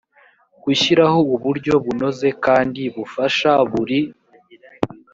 gushyiraho 0.63 1.19
uburyo 1.35 1.73
bunoze 1.85 2.27
kandi 2.45 2.81
bufasha 2.95 3.51
buri 3.71 3.99